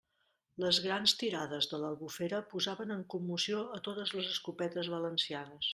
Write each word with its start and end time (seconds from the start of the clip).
Les 0.61 0.77
grans 0.85 1.13
tirades 1.23 1.67
de 1.73 1.81
l'Albufera 1.83 2.41
posaven 2.55 2.97
en 2.99 3.07
commoció 3.17 3.61
a 3.79 3.83
totes 3.91 4.17
les 4.19 4.35
escopetes 4.35 4.95
valencianes. 4.99 5.69